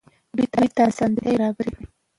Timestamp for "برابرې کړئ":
1.37-1.83